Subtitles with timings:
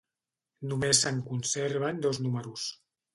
[0.71, 2.65] Només se'n conserven dos números.